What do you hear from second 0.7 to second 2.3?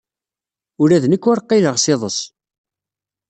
Ula d nekk ur qqileɣ s iḍes.